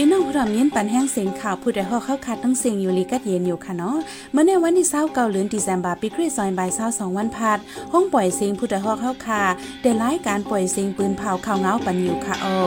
[0.00, 3.96] พี่น้องผู้อมยินปันแห้งเสียงข่าวผู้ใดฮอกเข้าคัดทั้งเสียงอยู่ลีกัดเย็นอยู่ค่ะเนาะ
[4.32, 7.58] เมื่อในวันที่เศร้าเกาเลือนธันวาคมปีคริสต์ศักรายเศร้าสองวันพัด
[7.92, 9.42] ห้องปล่อยเสียงผู้ใดฮอกเข้าคา
[9.82, 12.58] ได้รายการปล่อยเสียงปืนเผาข่าวเงาปันอยู่ค่ะอ้อ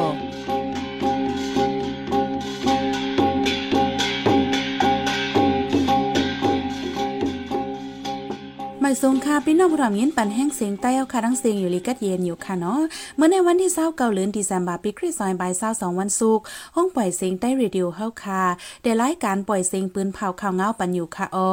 [8.91, 12.81] อยทรงค่าพี่น้องผู้ทำยินปันแห้งเสียงใต้เอาคาทั้งเสียงอยู่ลีกัดเย็นอยู่ค่ะเนาะ
[13.15, 16.43] เมื่อในวันที่เศร้าเกาเดือนธัมบาคมปีคริสต์ศักราชเศร้าสองวันศุกร์
[16.75, 18.41] ห้องปล่อยเสียงใต้เรดิโอเฮาคา
[18.83, 21.51] ได้รายการปล่อยเสียงปืนเผาข่าวเงาปันอยู่ค่ะอ้อ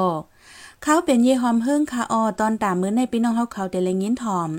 [0.84, 4.50] เขาเป็นเยหอมเฮิงคาออตอนตามมื้อในพี่น้องเฮาเขาแต่ละยินถอม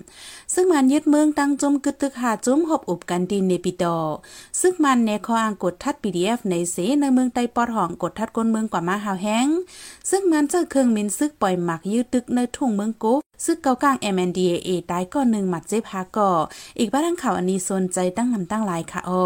[0.54, 3.98] ซึ่งมันยึดเมืองตั้งจมกึดตึกหาจุ้มหบอุบกันดินในปิดอ
[4.62, 9.48] ซึ่งมันในคออ่างกดทัด PDF ในเสในเมืองไตปอดห้องกดทัดก้นเมืองกว่ามาหาวแห้ง
[10.10, 16.32] ซึ่งมันเจอเครื่องมินซึกปล่อยหมักยืดตึกในทุ่งเมืองกุ๊ ซึ่งเกากลาง MNDAA ตายก่อนหนึ่งหมัดเจ็บหาก่อ
[16.80, 19.24] อีกบ้านข่าวอันนี้สนใจตั้งนำตั้งหลายค่ะอ้อ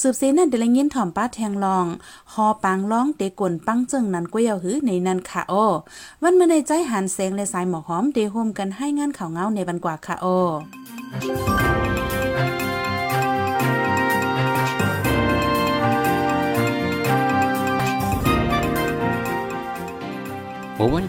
[0.00, 1.86] สืบเสนั่นเดลยินถ่อมป้าแทงลอง
[2.32, 5.66] หอปังร้องเตกลนปังเจิงนันกวยาหือในนันค่ะอ้อ
[6.22, 10.38] วันเมื่อในใจหันแสงและสายหมอกหอมเดโฮมกันให้งานข่าวเงาในบันกว่าค่ะอ้อ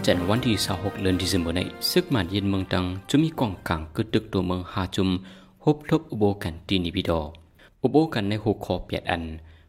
[0.06, 5.08] จันวันที่26เดือนธันวาคมนี้ซึกมันยินเมืองตังจะมีกองกลางกึดตึกตัวเมืองหาจุม
[5.64, 7.20] ฮบทบอุโบกันตีนิบิดอ
[7.82, 9.22] อุโบกันในหัวคอเปียดอัน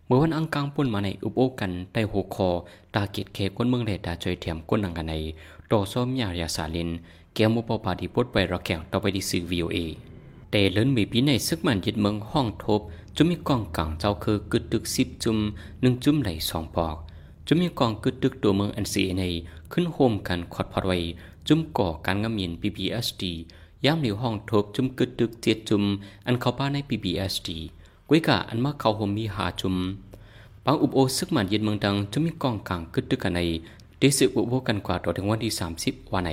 [0.06, 2.50] เมื่อวันอังกางปุ่นมาในอุโบกันใต้หัวคอ
[2.96, 5.14] ตาเกียดเคก้นเมืองเลดาจอยเทียมก้นนังกันใน
[5.72, 6.90] ต่อซ้อมยาญาสาลิน
[7.34, 9.78] เกียมุปปาดีปดไปรักแข่งต่อไปที่สื่อ VOA
[10.52, 12.82] แต่เลินมีปีในซึกมันยิดเมืองห้องทบ
[13.16, 15.38] จะมีกองกลางเจ้าคือกึดตึกสิบจุม
[15.82, 16.98] หนึ่งจุมไหลสองปอก
[17.48, 19.24] จะมีกองกึดตึกตัวเมืองอันซีใน
[19.72, 20.98] ขึ้นโฮมกันขอดพอดไว้
[21.48, 23.24] จุ่มก่อการงำเมีน PBSD
[23.86, 25.84] ย่ามเหลียวห้องทบจุ่มกึดตึกเจ็ดจุ่ม
[26.26, 27.50] อันเข้าป้าใน PBSD
[28.10, 29.76] กุ้ยกะอันมาเข้าโฮมมีหาจุ่ม
[30.66, 33.40] บางอุบโอซึกมันเย็นเมืองดังจะมีกองกลางกึดตึกกันใน
[34.00, 36.32] ได้สืบอุบโอกันกว่าต่อถึงวันที่ 30 วันใน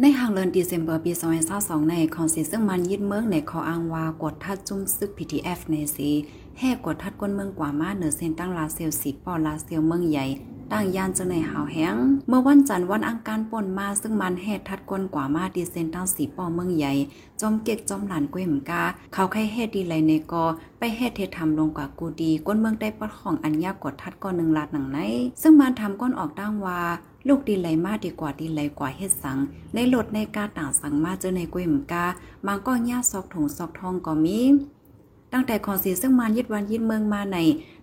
[0.00, 1.12] ในหางเลินดีเซมเบอร์ปี
[1.50, 6.10] 2022ในคอนสิซึ่งมันยึดเมืองในขออ้างว่ากดทัดจุ่มซึก PTF ในสี
[6.58, 10.24] แห่กดทัดก้นเมืองกว่ามาเหนือเส้นตั้งลาเซลสีปอลาเซลเมืองใหญ่
[10.72, 11.96] ตั้งยานจะในหาวแห้ง
[12.28, 16.92] เมื่อวันจันทร์วันอังคารป่นมาซึ่งมันแห่ทัดก้นกว่ามาดีเซนตั้งสีปอเมืองใหญ่
[17.40, 18.82] จอมเก็กจอมหลานกวยหมกา
[19.12, 20.44] เขาใครเฮ็ดดีไรในกอ
[20.78, 24.98] ไปเฮ็ดเททำลงกว่ากูดีก้นเมืองได้ปอดของอัญญากดทัดก้อนหนึ่งลาดหนังไหน
[25.42, 26.80] ซึ่งมันทำก้นออกตั้งว่า
[27.28, 29.38] ลูกดีไหลมาดีกว่าดีไหลกว่าเฮ็ดสัง
[29.74, 32.04] ในหลดในกาต่างสังมาเจอในกวยหมกา
[32.46, 34.40] บางก็ย่าซอกถุงซอกทองก็มี
[35.32, 37.38] ตั้งแต่ขอสีซึ่งมันยึดวันยึดเมืองมาใน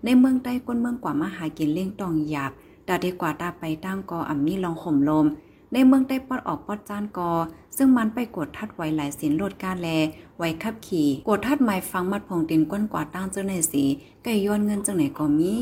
[0.05, 2.51] ในเมืองใต้ก้นเมืองกว่ามาหากินเลี้ยงตองหยาบ
[2.87, 5.25] ดาดีกว่าตาไปตั้งกออ่ำมีลองข่มลม
[5.73, 7.31] ในเมืองได้ปอดออกปอดจานกอ
[7.77, 9.87] ซึ่งมันไปกดทัดไว้หลายสินโลดการแล
[10.37, 13.83] ไว้ขับขี่ กดทัดหมายฟังมัดพงตินก้นกว่าตั้งเจ้าในสี
[14.23, 15.55] ไก่ย้อนเงินจังไหนก็มี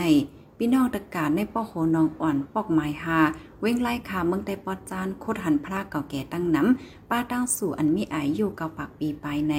[0.58, 3.18] พี่น้องตะการในป้อโหนองอ่อนปอกไม้หา
[3.60, 9.54] เว้งไล่ขาเมืองไต้ปอดจานโคดหันพระเก่าแก่ตั้งน้ำป้าตั้งสู่อันมีอายุเก่าปากปีไปใน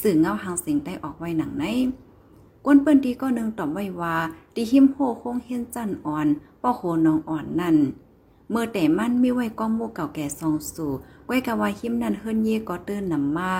[0.00, 1.66] สื่อเงาหางสิงได้ออกไว้หนังใน
[2.64, 4.16] กวนเปิ้นดีก็นึงตอบไว้ว่า
[4.54, 6.28] ดีหิมโฮคงเฮียนจันอ่อน
[6.62, 7.76] ป้อโหนองอ่อนนั่น
[8.50, 10.90] เมื่อแต่มันมีไว้ก้อมมูเก่าแก่ซองสู่
[11.28, 13.50] ก้อยกะว่าหิมนั่นเฮิรนเย่ก็เตือนนำมา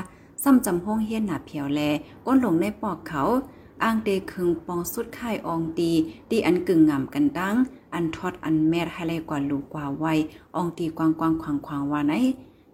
[0.42, 1.80] ซ้ำจำห้องเฮียนหนาเพียวแล
[2.26, 3.22] ก้นหลงในปอกเขา
[3.82, 5.90] อ้างเตคึงปองสุดค่ายอองตี
[6.30, 7.54] ตีอันกึ่งงามกันดัง
[7.94, 10.04] อันทอดอันแมดให้เลยกว่าลูกกว่าไว
[10.54, 12.14] อองตีกวางกวางขวางขวางว่าไหน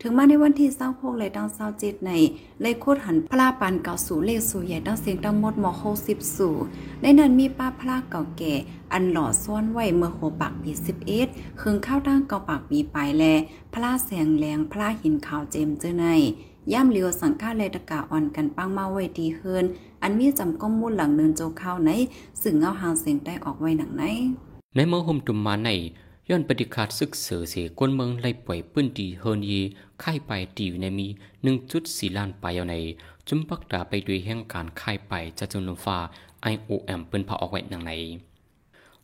[0.03, 2.11] ถึงมาในวันที่เศร้าพกเลยตั้งเศร้าเจ็ดใน
[2.61, 6.55] เลยโคตรหันพลาปันเก่าสู่เลขสู่ใหญ่ตั้งเสียงตั้งหมดหมอโคสิบสู่
[7.03, 8.55] ในนั้นมีป้าพลาเก่าแก่
[8.93, 11.27] อันหล่อซ้อนไว้เมื่อโหปากปีสิบเอ็ด
[11.61, 13.25] คืงข้าวตั้งเก่าปากปีปลายแล
[13.75, 16.07] พลาแสงแรงพลาหินขาวเจมเจอใน
[16.73, 19.65] ย่ำเลียวสังฆาเลตะกาอ่อนกันปังมาไว้ดีเฮิน
[20.03, 21.91] อันมีจำก้มมุ่นหลังเนินโจเข้าใน
[22.43, 24.03] สึ่งเงาหางเสียงได้ออกไว้หนังไหน
[24.75, 25.71] ในเมื่อห่มตุมมาใน
[26.31, 29.61] ย้อนปฏิคาดซึกเสือเสียกวนเมืองไล่ปล่อยปื้นดีเฮินยี
[30.03, 31.07] ค่ายไปตีอยู่ในมี
[31.63, 32.77] 1.4ล้านไปเอาใน
[33.29, 35.99] จุมปักดาไปด้วยแห่งการค่ายไปจะจนลมฟ้า
[36.53, 37.93] IOM เปิ้นพาออกไว้หนังไหน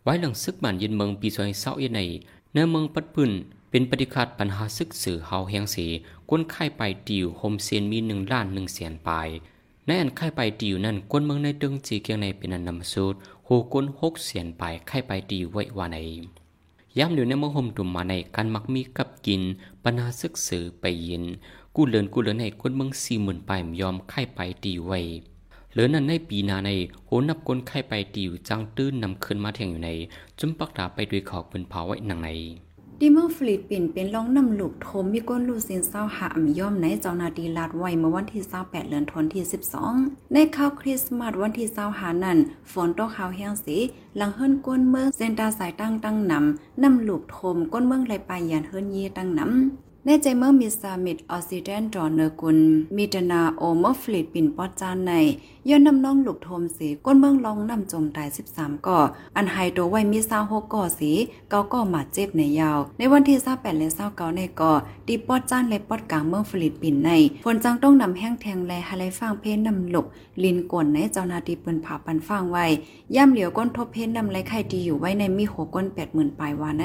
[0.03, 2.01] ไว้หลังซึกบ้านยินเมืองปีซอยเศร้าเยใน
[2.53, 3.31] เนื้อเมืองปัดพื้น
[3.71, 5.87] เป็นปฏิคาดปัญหาซึกสื่อเฮาแห่งเสี
[6.29, 9.11] กวนค่ายไปติวโฮมเซียนมีหนึ่งล้านหนึ่งแสนป
[9.87, 15.99] ในอันค่ายไปติวนั่นกวนเมืองในตึงจีเกียงในเป็นอันนำสูตรโหกวนหกแสนปลายค่ายไปติวไว้วาใน
[16.99, 19.43] ย้ำเหลียวในเมืองห่มตุ่มมาในการมักมีกับกิน
[19.83, 21.25] ปนาศึกสือไปยิน
[21.77, 23.51] กู้เลินกู้เลินให้กวนเมืองสี่หมื่นไป
[23.81, 25.01] ยอมไข่ไปตีไว้
[25.73, 26.71] เหลือนั้นในปีนาใน
[27.07, 29.91] โหนับกลไข่ไปตีอยู่จังตื้นนำขึ้นมาแทงอยู่ใน
[30.39, 32.31] จุมปักดาไปด้วยขอกเป็นเผาไว้หนังใน
[33.07, 39.45] ดิเมองฟิลิปปินส์เป็นรองนำลูกโทมมีก้นลูซินเศร้าหาอ่ำย่อมในเจ้านาดีลาดไว้เมื่อวันที่28เดือนธันวาคม
[39.89, 42.39] 12 ในข้าวคริสต์มาสวันที่20หานั้น
[42.73, 43.77] ฝนตกขาวแห้งสี
[44.17, 52.59] หลังเฮิรนก้นเมืองเซนตาสายตั้งตั้งนำนำลูกโทมก้นเมืองไหลไปยานเฮิรนเยตั้งนำ ในใจเมื่อมีสามิดออซิเดนดอเนอร์กุล
[52.97, 55.13] มีดนาโอเมอร์ฟลิดปินปอจานใน
[55.69, 58.99] ย้อนนำน้องหลูกโทมสีก้นเมืองลองนำจมตาย 13 ก่อ
[59.37, 61.11] อันไฮโดไว้มีซาหกก่อสี
[61.51, 64.73] เกาก่อหมาเจ็บในยาว ในวันที่28และ29ในก่อ
[65.07, 67.11] ตีปอจานและปอดกลางเมืองฟลิดปินใน
[67.45, 70.07] ฝนจังต้องนำแห้งแทงแลให้ไลฟังเพนนำหลก
[70.45, 72.67] ลินกวนในเจ้านาทีปืนผ่าปันฟังไว้
[73.15, 76.85] ย่ำเหลียวก้นทบเพนนำไรไข่ดีอยู่ไว้ในมีหัวก้น80,000ปลายวาใน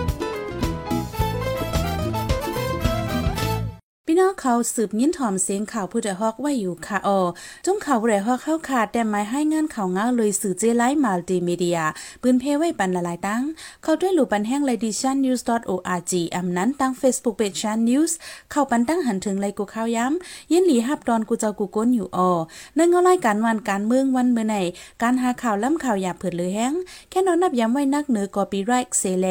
[4.41, 7.19] เขาสืบยินถ่อมเสียงข่าวผู้ใดฮอกไว้อยู่ค่ะออ
[7.65, 11.79] จุ้มข่าวผู้ใดฮอกเข้าขาดแต่หมายให้งานข่าวง้าเลยสื่อเจไลมัลติมีเดีย
[12.21, 13.43] ปืนเพไว้ปันละลายตั้ง
[13.83, 18.15] เข้าด้วยหลู่ปันแห้งเลดิชันนิวส์ .org อำนั้นตั้ง Facebook Page ชันนิวส์
[18.51, 22.31] เข้าปันตั้งหันถึงเลยกูข่าวย้ำยินหลีฮับดอนกูเจ้ากูก้นอยู่ออ
[22.77, 24.55] นั่นก็ไล่การวันการเมืองวันเมื่อไหน
[25.01, 26.73] การหาข่าวล้ำข่าวหยาบเผิดเลยแห้ง
[27.09, 29.27] แค่นอนนับย้ำไว้นักเหนือกอปีไรค์เซเล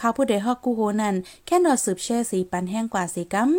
[0.00, 1.14] ข่าวผู้ใดฮอกกูโหนั่น
[1.46, 3.50] แค่นอนสืบแช่สีปันแห้งกว่าสีกัม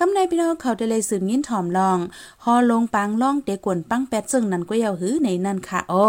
[0.00, 1.98] กำในพี่น้องเขาได้เลยสืบยินถ่อมลอง
[2.44, 6.08] ฮอลงปังล่องเตกวนปังแปดซึ่งนั่นก็ยาวหือในนั่นค่ะอ้อ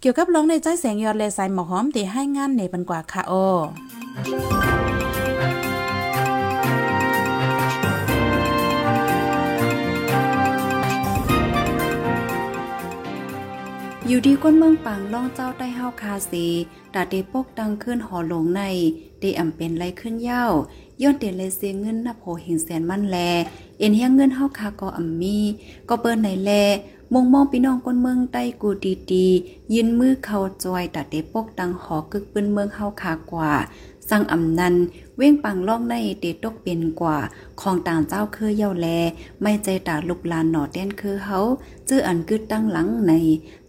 [0.00, 3.46] เกี่ยวกับร้องในใจแสงยอดแลสายหมอหอมเตให้งานในปันกว่าค่ะอ้อ
[14.08, 16.46] อยู่ดีก้นเมืองปังล่องเจ้าใต้เฮาคาสี
[16.94, 18.62] ตาเตปกดังขึ้นหอหลงใน
[19.18, 20.44] เตอ่ำเป็นไรขึ้นเย้า
[21.02, 23.16] ย้อนเตเลยเสียเงินนับโหหิงแสนมั่นแล
[23.78, 25.38] เอ็นเฮียงเงินเฮาคาก็อ่ำมี
[25.88, 26.50] ก็เปิ้นในแล
[27.12, 29.26] มงมองพี่น้องคนเมืองใต้กูดีดี
[29.74, 33.52] ยืนมือเขาจอยตาเตปกดังหอกึกปืนเมืองเฮาคากว่า
[34.10, 34.74] สั่งอำนัน
[35.16, 37.18] เว้งปังล่องในเตตกเป็นกว่า
[37.60, 38.86] ของต่างเจ้าคือเย่าแล
[39.42, 41.38] ไม่ใจตาลุกลานหนอแต้นคือเฮา
[41.88, 43.12] จื้ออันกึดตั้งหลังใน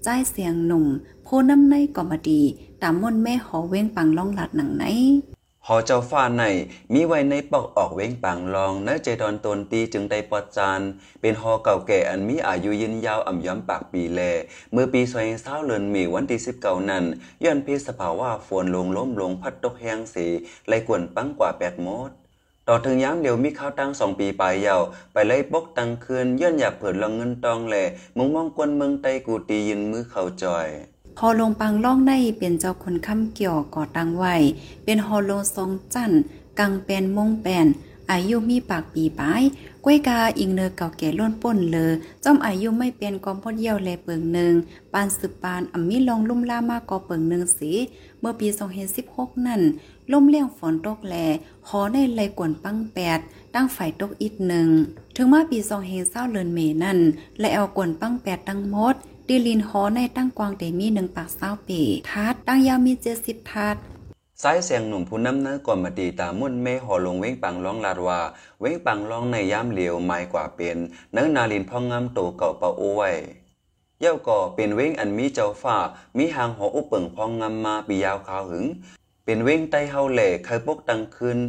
[0.03, 0.85] ใจเสียงหนุ่ม
[1.23, 2.41] โพน้ำในก็มาดี
[2.81, 4.85] ตามม่นแม่หอเว้งปังล่องหลัดหนังไหน
[5.69, 6.43] หอเจ้าฟ้าใน
[6.93, 10.81] มีไว้ในปอกออกเว้งปังลองเนื้อใจดอนตนตีจึงได้ปอดจาน
[11.21, 14.21] เป็นหอเก่าแก่อันมีอายุยืนยาวอ่ำย้อมปากปีแล
[14.71, 17.03] เมื่อปีซอยเศร้าเลือนมีวันที่สิบเก้านั้น
[17.43, 20.25] ย้อนพิสภาวะฝนลงล้มลงพัดตกแห้งสี
[20.67, 22.11] ไหลกวนปังกว่าแปดมด
[22.67, 24.81] ต่อถึงย้ำเดียวมีข้าวตั้งสองปีปลายยาว
[25.13, 27.83] ไปไล่ปกตังคืนย้อนอยากเผิดลองเงินตองแหล่
[28.17, 30.69] มุงมองกวนเมืองไตกูตียืนมือเข้าจอย
[31.21, 34.35] ฮอลงปังล่องในเป็นเจ้าคนค้ำเกี่ยวก่อตังไว้
[34.83, 36.11] เป็นฮอลงทรงจัน
[36.59, 37.67] กังเป็นมงแปน
[38.11, 39.43] อายุมีปากปีปลาย
[39.83, 41.91] ก้วยกาอิงเนอเก่าแก่ล้นป่นเลอ
[42.23, 44.53] จ้อมอายุไม่เป็นกอมพดเยี่ยวแลเปิงหนึ่ง
[44.93, 47.71] ปานสืบปานอ่ำมีลองลุ่มล่ามากกอเปิงหนึ่งสี
[48.19, 48.47] เมื่อปี
[48.97, 49.61] 2016นั่น
[50.11, 51.15] ล่มเลี้ยงฝนตกแล
[51.67, 53.19] หอในไหลกวนปังแปด
[53.55, 54.67] ตั้งไฟตกอีกหนึ่ง
[55.15, 55.57] ถึงมาปี
[55.93, 56.99] 2020เลือนเมนั่น
[57.39, 58.95] และเอากวนปังแปดตั้งหมด
[59.29, 61.81] ดีลินหอในตั้งกวางเตมีหนึ่งปากเศร้าปี
[62.11, 63.75] ทัดตั้งยาวมีเจ็ดสิบทัด
[64.41, 68.19] สายเสียงหนุ่มผู้นำเนื้อก่อนมาตีตามุ่นเมหอลงเว้งปังร้องลาดว่า
[68.59, 70.77] เว้งปังร้องในย่ามเหลียวไม่กว่าเป็น
[71.13, 73.11] เนื้อนาลินพ่องงามโตเก่าเปาโอไว้
[74.01, 75.77] เย่าก่อเป็นเว้งอันมีเจ้าฟ้า
[76.17, 78.65] มีหางหออุปเปิงพองงามมาปียาวขาวหึง
[79.25, 81.39] เป็นเว้งไตเฮาแหล่เคยปกตังคืน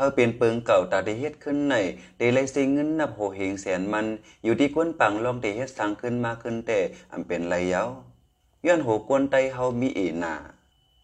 [0.00, 1.74] เฮาเป็นเปิงเก่าตาได้เฮ็ดขึ้นใน
[2.18, 4.06] ได้เลยสิงเงินนับโหเหงแสนมัน
[4.44, 6.78] อยู่ที่กวนปังลองได้เฮ็ดสร้างขึ้นมาขึ้นแต่
[7.12, 7.82] อันเป็นไรเย้า
[8.66, 10.34] ย้อนโหกวนไตเฮามีอีหนา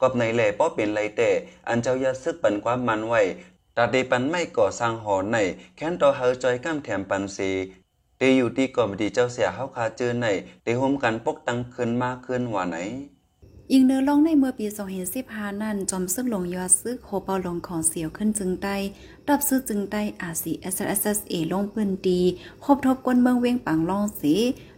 [0.01, 1.31] กอบในแหล่ป้อเป็นไรแต่
[1.69, 3.23] อันเจ้ายาซึกปันความมันไว้
[3.77, 5.37] ตาเดปันไม่ก่อสร้างหอใน
[5.77, 7.51] แค้นต่อเฮาจอยก้ามแถมปันซี
[8.19, 10.27] เตอยู่ที่ก่อมดีเจ้าเสียเฮาคาเจอใน
[10.63, 12.79] เตโฮมกันปกตังคืนมาคืนว่าไหน
[13.73, 14.67] ยิงเนื้อลองในเมื่อปี
[15.15, 18.77] 2015นั่นจอมซึ่งลงยอดซื้อโคเปาลงของเสียวขึ้นจึงได้
[19.27, 22.21] ดับซื้อจึงได้อาซี SSSA ลงพื้นดี
[22.65, 24.35] ครบทบก้นเมืองเวียงปังล่องสี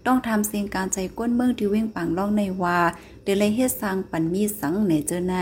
[0.07, 2.79] ต้องทำเสียงการใจก้นเมืองที่เวียงปังล่องในว่า
[3.23, 5.35] เดเลยเฮ็ดสร้างปันมีสังเหนเจอใน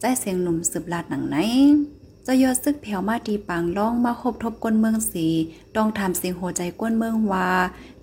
[0.00, 1.36] ใจเสียงหนุ่มสืบลาดหนังไหน
[2.26, 5.26] จะยอดซึกแผ่วมาดีปังล่องมาคบทบกวนเมืองสี
[5.76, 7.48] ต้องทำเสียงหัวใจกวนเมืองว่า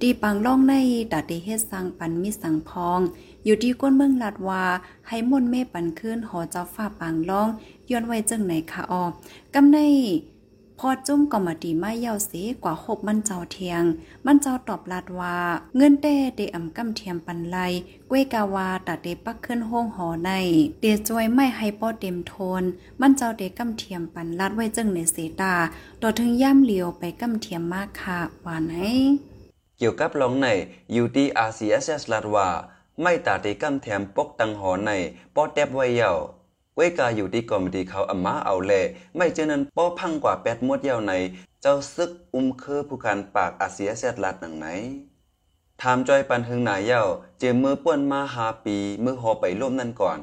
[0.01, 0.73] ดีปังล่องใน
[1.11, 2.99] ตัดเดเฮ็ดสังปันมิสังพอง
[3.45, 4.63] อยู่ที่ก้นเมืองลาดว่า
[5.07, 7.47] ให้มนเมปันขึ้นหอเจ้าฝ้าปังล่อง
[7.89, 9.05] ย้อนไว้จึงไหนคะออ
[9.53, 9.77] กำใน
[10.83, 13.83] พอจุ้มก็มาดีไม่เยาวเสีกว่าหบมันเจ้าเทียง
[14.25, 15.37] มันเจ้าตอบลาดว่า
[15.75, 17.57] เงินเต้เดอำกำเทียมปันไล
[18.09, 20.31] กวยกาวาตัดเดปักขึ้นห้องหอใน
[20.81, 22.63] เดจวยไม่ให้ป้อเต็มโทน
[23.01, 25.53] มันเจ้าเดกำเทียมปันลาดไว้จังในเสตา
[26.01, 28.73] ต่อถึงย่ำเหลียวไปกำเทียมมากค่ะว่าไหน
[29.77, 30.47] เกี่ยวกับลองใน
[31.01, 32.47] UTRCSS ลาดว่า
[33.01, 34.91] ไม่ตาตีกำแถมปกตังหอใน
[35.35, 36.11] ป้อแตบไว้เยา
[36.75, 38.73] เว้กาอยู่ที่กอมดีเขาอามาเอาแล
[39.17, 41.13] ไม่เจนั้นป้อพังกว่าแปดมวดเยาใน
[41.61, 44.67] เจ้าซึกอุ้มเคือผู้การปากอาเซียเซตลัดหนังไหน
[45.81, 47.03] ถามจอยปันหึงหนายเย้า
[47.39, 50.19] เจมมือป้วนมาหาปีมือหอไปร่วมนั่นก่อน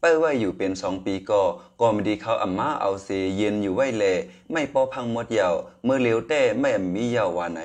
[0.00, 1.42] เป้ว่าอยู่เป็นสองปีก็
[1.80, 4.04] กอมดีเขาอามาเอาเซเย็นอยู่ไว้แล
[4.52, 5.48] ไม่ป้อพังมดเยา
[5.86, 7.60] มือเหลียวแต่ไม่มีเยาว่าไหน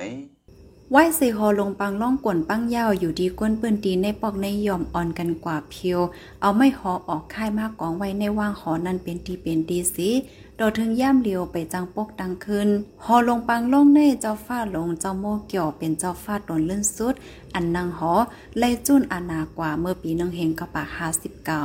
[0.90, 6.00] ไหว้สีหอลงปังล่องกวนปังยาวอยู่ดีก้นปืนตีในปอกในยอมอ่อนกันกว่าเพียว
[6.40, 10.10] เอาไม่หอออกค่ายมากกองไว้ในว่างหอนั้นเป็นทีเป็นดีสิ
[10.58, 12.68] ดอถึงย่ามเลียวไปจังปกดังขึ้น
[13.04, 17.14] หอลงปังล่องในเจ้าฟ้าลงเจ้าโมเกี่ยวเป็นเจ้าฟ้าตนเลื่นสุด
[17.54, 18.12] อันนางหอ
[18.58, 21.64] ไล่จุนอานากว่าเมื่อปีนังเฮงกระปากห้าสิบเก้า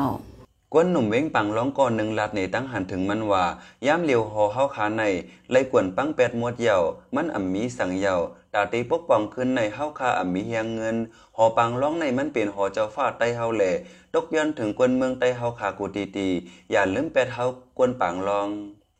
[0.73, 3.45] กวนหนุ่มเว้งปังร้องก่อนหนึ่งลัดในตั้งหันถึงมันว่า
[3.85, 5.03] ย่ามเหลียวหอเฮาขาใน
[5.51, 6.77] ไล่กวนปังแปดมวดเหยา
[7.15, 8.15] มันอ่ำมีสังเหยา
[8.53, 10.95] ตาตีปกป้องขึ้นในเฮาคาอ่ำมีเฮียงเงิน
[11.37, 13.71] หอปังร้องในมันเป็นหอเจ้าฟ้าไตเฮาแหล่
[14.13, 16.27] ตกย้อนถึงกวนเมืองไตเฮาคากูตีตี
[16.71, 17.45] อย่าลืมแปดเฮา
[17.77, 18.49] กวนปังรอง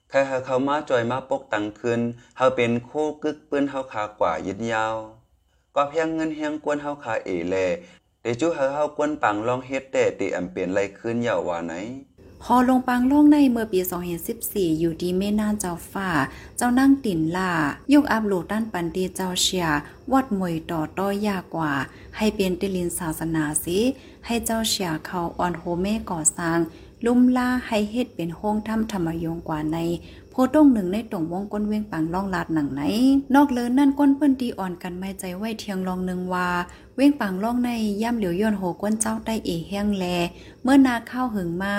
[0.10, 2.00] ใครเฮาเข้ามาจอยมาปกตังขึ้น
[2.38, 2.92] เฮาเป็นโค
[3.24, 4.96] กึกปืนเฮาคากว่ายึดยาว
[5.76, 7.56] ก็เพียงเงินเฮียงกวนเฮาคาเอแล
[8.24, 11.74] เดจูเฮาเฮากวนปังลองเฮ็ดแต่ติอำเป็นไรขึ้นยาวว่าไหน
[12.44, 13.80] พอลงปังล่องในเมื่อปี
[14.30, 16.10] 2014 อยู่ดีเมนานเจ้าฟ้า
[16.58, 17.52] เจ้านั่งติ่นล่า
[17.94, 19.68] ยกอัพโหลดด้านปันดีเจ้าเชีย
[20.12, 21.74] วัดมวยต่อต้อยากกว่า
[22.18, 23.80] ให้เป็นติลินศาสนาสิ
[24.26, 26.60] ให้เจ้าเชียเขาออนโฮเมก่อสร้าง
[27.06, 29.78] ลุ่มล่าให้เฮ็ดเป็นห้องถ้ำธรรมยงกว่าใน
[30.32, 32.82] โพต้งหนึ่งในตรงวงก้นเวียงปังล่องลาดหนังไหน
[33.36, 36.50] นอกเลินนั่นก้นเปิ้นดีอ่อนกันไม่ใจไว้เทียงลองหนึ่งว่า
[36.96, 37.70] เวียงปังล่องใน
[38.02, 40.06] ย่ำเหลียวย้อนโหก้นเจ้าได้เอแห้งแล
[40.64, 41.76] เมื่อนาข้าวหึงมา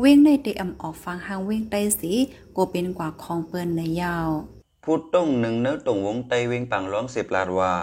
[0.00, 2.12] เว้งในเตอำออกฟังหางเว้งใต้สี
[2.52, 4.28] โกเป็นกว่าของเปิ้นในยาว
[4.84, 7.74] พูดต้งหนึ่งเนื้อตรงวงไตเวงปังร้องสิบลาดว่า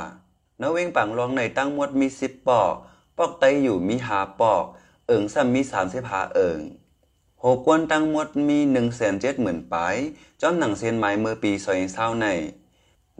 [0.58, 2.74] เนื้อเวงปังร้องในตั้งหมดมีสิบปอก
[3.18, 4.63] ปอกไตอยู่มีหาปอก
[5.08, 6.60] เอิงซ้ำมีสามสิบหาเอิง
[7.43, 9.95] โหกวนตั้งหมดมีหนึ่งแสนเจ็ดหมื่นปาย
[10.41, 12.27] จอมหนังเซียนไม้เมื่อปีซอยเศร้าใน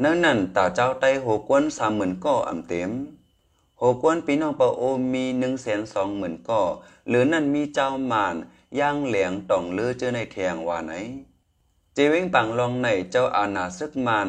[0.03, 2.91] นื้อนั่นตาเจ้าไตโหกวนสามหมื่นก่ออ่ำเต็ม
[3.77, 6.61] โหกวนปีน้องปะโอมีหนึ่งแสนสองหมื่นก่อ
[7.07, 8.35] หรือนั่นมีเจ้ามาน
[8.79, 10.93] ย่างเหลียงต่องเลือเจอในแทงว่าไหน
[11.93, 14.27] เจเวงปังลองในเจ้าอาณาซึกมัน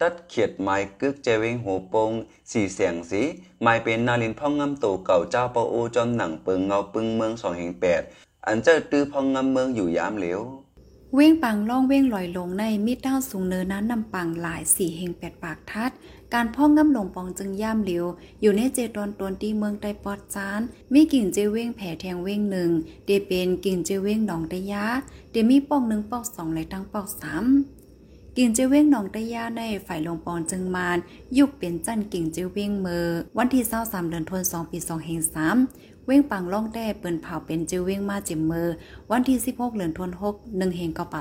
[0.00, 2.12] ตัดเขียดไม้กึกเจเวงหัวโปง
[2.50, 3.22] สีเสียงสี
[3.62, 8.02] ไม้เป็นนาลินพ่องงำโตเก่าเจ้าปะโอจอมหนังเปิงเงาปึงเมืองสองแห่งแปด
[8.46, 10.40] อันเจ้าตื้อพองงำเมืองอยู่ยามเหลว
[11.14, 15.90] เว้งปังล่องเว้งลอยลงในมิดด้าวสูงเนินนั้นนำปังหลายสี่เฮงแปดปากทัด
[16.34, 18.06] การพ่องง่ำลงปองจึงย่ามเหลียว
[18.40, 20.60] อยู่ในเจตอนตนที่เมืองไตปอดจาน
[20.92, 22.70] มีกิ่งเจเว้งแผ่แทงเว้งหนึ่ง
[23.06, 24.84] เดเป็นกิ่งเจเว้งหนองตะยา
[25.32, 27.44] เดมีปอกหนึ่งปอกสองและตั้งปอกสาม
[28.36, 30.98] กิ่งเจเว้งหนองตะยาในฝ่ายลงปองจึงมาน
[31.38, 33.06] ยุกเป็นจันกิ่งเจเว้งเมอ
[33.38, 35.56] วันที่เศร้าสามเดือนธันวาคมปีสองเฮงสาม
[36.12, 38.68] เว้งปังล่องแต้เปิ้นเผาเป็นเจเว้งมาจิมเมอ
[39.10, 41.20] วันที่ 16เดือนธันวาคมหนึ่งเฮงกอป่า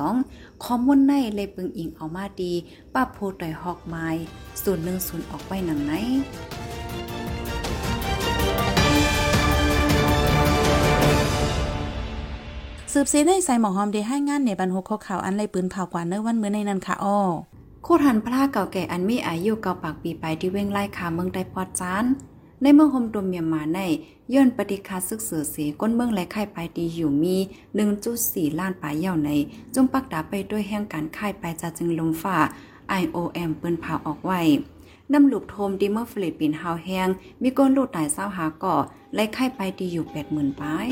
[0.00, 2.52] 72คอมมุนในเลยปึงอิงเอามาดี
[2.94, 4.06] ป้าโพต่อยฮอกไม้
[4.62, 5.92] ศูนย์หนึ่งศูนย์ออกไว้หนังไหน
[12.92, 17.18] สืบเสได้ใส่หมอหอมได้ให้งานในบรรหกข่าวอันไรปืนเผากว่าเนื้อวันมื้อในนั้นค่ะอ้อ
[17.82, 22.06] โคทันพระเก่าแก่อันมีอายุเก่าปากปีไปที่เว้งไล่ขาเมืองไต้ปอจาน
[22.62, 23.80] ในเมืองโฮมตัวเมียนมาใน
[24.34, 27.36] ย้อนปฏิคาซึกเสือเสีก้นเมืองและค่ายไปดีอยู่มี
[27.96, 29.30] 1.4 ล้านปลายเย่าใน
[29.74, 32.38] จมปักดาไปด้วยแห่งการค่ายไปจะจึงลมฝ่า
[33.00, 34.40] IOM ปืนเผาออกไว้
[35.12, 37.08] นำลูกโทมดีเมอร์ฟิลิปปินเฮาวแฮง
[37.42, 38.76] มีก้นลูกตายเศร้าหาก่อ
[39.14, 40.88] และค่ายไปดีอยู่ 80,000ปลาย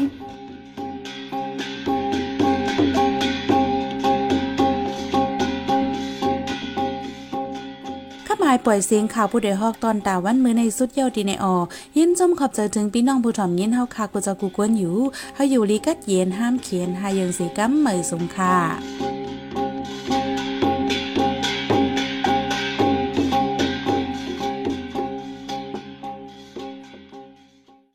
[8.49, 11.57] ามายปล่อยเสียงข่าวผู้ใดฮอกตอนตาวันมือในสุดเยาวดีในออ
[11.97, 14.97] ยินจมขอบใจถึงพี่น้องผู้ถ่อมยินเฮาคากูจะกูกวนอยู่
[15.35, 19.07] เฮาอยู่ลีกัดเย็นห้ามเขียนหายังสีกัมเหมยสงค่ะ